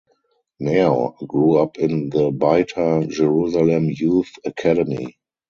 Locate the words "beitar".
2.31-3.07